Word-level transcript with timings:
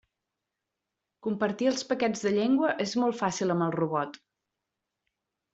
Compartir 1.27 1.69
els 1.73 1.85
paquets 1.91 2.25
de 2.29 2.33
llengua 2.37 2.73
és 2.89 2.97
molt 3.03 3.21
fàcil 3.23 3.57
amb 3.57 3.67
el 3.67 3.77
robot. 3.79 4.21